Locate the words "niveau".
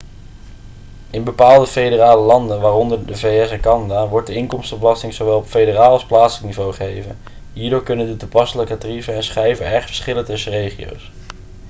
6.47-6.73